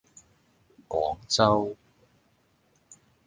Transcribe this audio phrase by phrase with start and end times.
[0.89, 1.77] 廣州